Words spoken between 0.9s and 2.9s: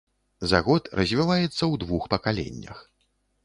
развіваецца ў двух пакаленнях.